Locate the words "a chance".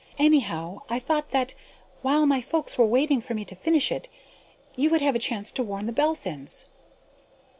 5.13-5.51